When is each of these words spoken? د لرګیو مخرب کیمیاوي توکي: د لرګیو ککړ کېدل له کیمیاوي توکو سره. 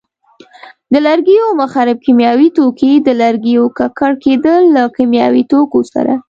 د 0.91 0.93
لرګیو 1.07 1.47
مخرب 1.61 1.97
کیمیاوي 2.05 2.49
توکي: 2.57 2.93
د 3.07 3.09
لرګیو 3.21 3.63
ککړ 3.77 4.11
کېدل 4.23 4.61
له 4.75 4.83
کیمیاوي 4.97 5.43
توکو 5.51 5.79
سره. 5.93 6.13